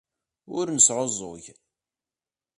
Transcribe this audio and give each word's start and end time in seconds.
Ur 0.57 0.65
nesɛuẓẓug. 0.69 1.45